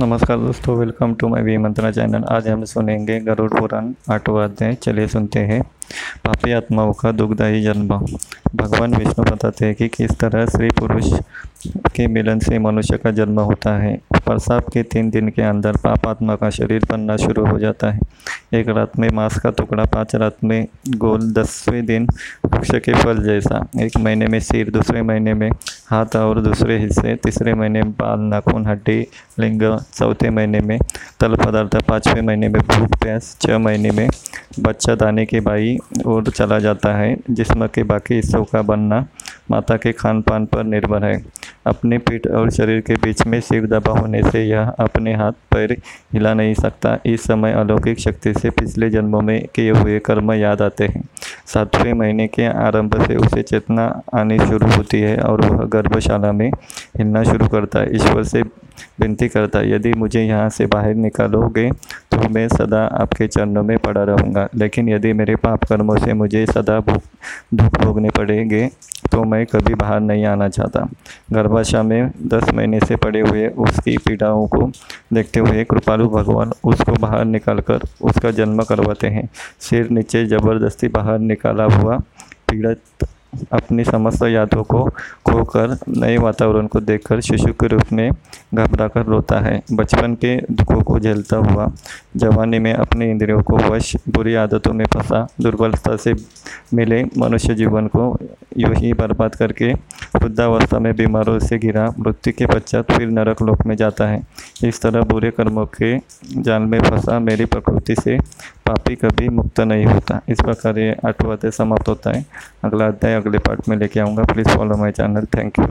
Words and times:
नमस्कार 0.00 0.38
दोस्तों 0.38 0.76
welcome 0.76 1.14
to 1.14 1.28
my 1.28 1.42
V 1.42 1.56
Mantra 1.56 1.90
channel 1.90 2.24
आज 2.24 2.48
हम 2.48 2.64
सुनेंगे 2.64 3.18
गरुड़ 3.20 3.50
पुराण 3.52 3.92
आठवां 4.10 4.74
चलिए 4.74 5.06
सुनते 5.06 5.38
हैं। 5.38 5.62
पापी 6.24 6.52
आत्माओं 6.52 6.92
का 6.92 7.12
दुखदायी 7.12 7.62
जन्म। 7.62 7.88
भगवान 8.56 8.94
विष्णु 8.94 9.24
बताते 9.24 9.66
हैं 9.66 9.74
कि 9.74 9.88
किस 9.88 10.10
तरह 10.10 10.46
स्त्री 10.46 10.68
पुरुष 10.70 11.12
के 11.66 12.06
मिलन 12.06 12.38
से 12.38 12.58
मनुष्य 12.58 12.96
का 12.96 13.10
जन्म 13.10 13.40
होता 13.40 13.76
है। 13.78 13.96
प्रसाव 14.14 14.60
के 14.60 14.82
तीन 14.82 15.10
दिन 15.10 15.28
के 15.28 15.42
अंदर 15.42 15.76
पाप 15.76 16.06
आत्मा 16.06 16.36
का 16.36 16.50
शरीर 16.50 16.86
बनना 16.90 17.16
शुरू 17.16 17.46
हो 17.46 17.58
जाता 17.58 17.90
है। 17.90 18.00
एक 18.54 18.68
रात 18.68 18.98
में 18.98 19.08
मांस 19.08 19.38
का 19.38 19.50
टुकड़ा, 19.50 19.84
पाँच 19.84 20.14
रात 20.14 20.36
में 20.44 20.66
गोल, 20.88 21.32
दसवें 21.32 21.84
दिन 21.86 22.06
वृक्ष 22.46 22.70
के 22.70 22.94
फल 22.94 23.22
जैसा। 23.24 23.66
एक 23.80 23.96
महीने 23.96 24.26
में 24.26 24.40
सिर, 24.40 24.70
दूसरे 24.70 25.02
महीने 25.02 25.34
में 25.34 25.50
हाथ 25.90 26.16
और 26.16 26.40
दूसरे 26.40 26.78
हिस्से 26.78 27.14
तीसरे 27.16 27.54
महीने 27.54 27.82
में 27.82 27.92
बाल, 27.92 28.20
नाखून, 28.20 28.66
हड्डी, 28.66 28.98
लिंग, 29.40 29.62
चौथे 29.94 30.30
महीने 30.30 30.60
में 30.60 30.78
तल 31.20 31.34
पदार्थ, 31.36 31.76
पाँचवें 31.86 32.22
महीने 32.22 32.48
में 32.48 32.60
भूख, 32.62 32.98
प्यास 33.02 33.36
छः 33.40 33.58
महीने 33.58 33.90
में 33.90 34.08
बच्चा 34.60 34.94
दाने 34.94 35.24
के 35.26 35.40
बाई 35.40 35.76
और 36.06 36.30
चला 36.30 36.58
जाता 36.58 36.94
है, 36.94 37.16
जिसम 37.30 37.66
के 37.66 37.82
बाकी 37.82 38.14
हिस्सों 38.14 38.44
का 38.44 38.62
बनना 38.62 39.06
माता 39.50 39.76
के 39.76 39.92
खान 39.92 40.22
पान 40.22 40.46
पर 40.46 40.64
निर्भर 40.64 41.04
है। 41.04 41.24
अपने 41.66 41.98
पीठ 41.98 42.26
और 42.26 42.50
शरीर 42.50 42.80
के 42.80 42.94
बीच 42.94 43.26
में 43.26 43.40
सिर 43.40 43.66
दबा 43.66 43.92
होने 43.92 44.22
से 44.22 44.44
यह 44.44 44.68
अपने 44.80 45.14
हाथ 45.14 45.32
पैर 45.32 45.72
हिला 46.12 46.34
नहीं 46.34 46.54
सकता। 46.54 46.98
इस 47.06 47.22
समय 47.22 47.52
अलौकिक 47.52 48.00
शक्ति 48.00 48.34
से 48.34 48.50
पिछले 48.50 48.90
जन्मों 48.90 49.20
में 49.20 49.46
किए 49.54 49.70
हुए 49.70 49.98
कर्म 49.98 50.32
याद 50.32 50.62
आते 50.62 50.84
हैं। 50.84 51.02
सातवें 51.48 51.92
महीने 51.94 52.26
के 52.28 52.46
आरंभ 52.46 52.96
से 53.06 53.16
उसे 53.16 53.42
चेतना 53.42 53.84
आनी 54.14 54.38
शुरू 54.38 54.66
होती 54.70 55.00
है 55.00 55.16
और 55.20 55.44
वह 55.44 55.64
गर्भशाला 55.68 56.32
में 56.32 56.48
हिलना 56.48 57.22
शुरू 57.24 57.46
करता 57.48 57.78
है। 57.78 57.94
ईश्वर 57.96 58.22
से 58.24 58.42
विनती 59.00 59.28
करता 59.28 59.58
है, 59.58 59.70
यदि 59.72 59.92
मुझे 59.94 60.22
यहाँ 60.22 60.48
से 60.50 60.66
बाहर 60.66 60.94
निकालोगे 60.96 61.70
तो 62.12 62.28
मैं 62.28 62.46
सदा 62.48 62.84
आपके 63.00 63.26
चरणों 63.26 63.62
में 63.62 63.76
पड़ा 63.78 64.02
रहूँगा। 64.04 64.48
लेकिन 64.54 64.88
यदि 64.88 65.12
मेरे 65.12 65.36
पाप 65.36 65.64
कर्मों 65.64 65.96
से 65.96 66.12
मुझे 66.14 66.44
सदा 66.46 66.78
दुख 66.80 67.80
भोगने 67.80 68.10
पड़ेंगे 68.10 68.68
तो 69.12 69.22
मैं 69.24 69.44
कभी 69.46 69.74
बाहर 69.74 70.00
नहीं 70.00 70.24
आना 70.26 70.48
चाहता। 70.48 70.86
गर्भाशय 71.32 71.82
में 71.82 72.10
दस 72.28 72.52
महीने 72.54 72.80
से 72.80 72.96
पड़े 72.96 73.20
हुए 73.20 73.46
उसकी 73.58 73.96
पीड़ाओं 73.98 74.46
को 74.46 74.70
देखते 75.12 75.40
हुए 75.40 75.64
कृपालु 75.64 76.08
भगवान 76.08 76.52
उसको 76.64 76.92
बाहर 77.00 77.24
निकालकर 77.26 77.88
उसका 78.02 78.30
जन्म 78.30 78.62
करवाते 78.62 79.06
हैं। 79.08 79.28
सिर 79.60 79.90
नीचे 79.90 80.24
ज़बरदस्ती 80.26 80.88
बाहर 80.88 81.18
निकाला 81.20 81.64
हुआ 81.74 81.98
पीड़ित 82.50 83.06
अपनी 83.52 83.84
समस्त 83.84 84.22
यादों 84.24 84.62
को 84.64 84.82
खोकर 85.26 85.76
नए 85.88 86.16
वातावरण 86.18 86.66
को 86.66 86.80
देखकर 86.80 87.20
शिशु 87.20 87.52
के 87.52 87.66
रूप 87.68 87.92
में 87.92 88.10
घबरा 88.54 88.86
कर 88.88 89.04
रोता 89.04 89.38
है। 89.40 89.60
बचपन 89.72 90.14
के 90.14 90.36
दुखों 90.52 90.80
को 90.82 90.98
झेलता 91.00 91.36
हुआ 91.38 91.70
जवानी 92.16 92.58
में 92.58 92.72
अपने 92.72 93.10
इंद्रियों 93.10 93.42
को 93.42 93.56
वश, 93.58 93.94
बुरी 94.08 94.34
आदतों 94.34 94.72
में 94.72 94.84
फंसा, 94.86 95.26
दुर्बलता 95.40 95.96
से 95.96 96.14
मिले 96.74 97.02
मनुष्य 97.18 97.54
जीवन 97.54 97.86
को 97.86 98.16
यूँ 98.58 98.74
ही 98.74 98.92
बर्बाद 98.92 99.34
करके 99.34 99.72
वृद्धावस्था 100.16 100.78
में 100.78 100.94
बीमारों 100.96 101.38
से 101.38 101.58
घिरा 101.58 101.86
मृत्यु 101.98 102.32
के 102.38 102.46
पश्चात 102.46 102.92
फिर 102.92 103.08
नरक 103.08 103.42
लोक 103.42 103.66
में 103.66 103.74
जाता 103.76 104.06
है। 104.06 104.22
इस 104.64 104.80
तरह 104.82 105.02
बुरे 105.02 105.30
कर्मों 105.30 105.66
के 105.66 105.96
जाल 106.42 106.62
में 106.62 106.80
फंसा 106.80 107.18
मेरी 107.18 107.44
प्रकृति 107.44 107.94
से 107.94 108.18
पापी 108.66 108.94
कभी 108.94 109.28
मुक्त 109.28 109.60
नहीं 109.60 109.86
होता। 109.86 110.20
इस 110.28 110.40
प्रकार 110.40 110.78
ये 110.78 110.96
आठवां 111.06 111.36
अध्याय 111.36 111.50
समाप्त 111.50 111.88
होता 111.88 112.16
है। 112.16 112.24
अगला 112.64 112.86
अध्याय 112.86 113.14
अगले 113.14 113.38
पार्ट 113.38 113.68
में 113.68 113.76
लेके 113.76 114.00
आऊँगा। 114.00 114.24
Please 114.24 114.48
follow 114.48 114.76
my 114.76 114.92
channel. 114.92 115.26
Thank 115.36 115.58
you. 115.58 115.66